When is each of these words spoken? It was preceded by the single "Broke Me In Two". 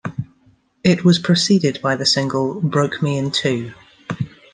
It 0.83 1.05
was 1.05 1.19
preceded 1.19 1.79
by 1.79 1.95
the 1.95 2.07
single 2.07 2.59
"Broke 2.59 3.03
Me 3.03 3.19
In 3.19 3.29
Two". 3.29 3.71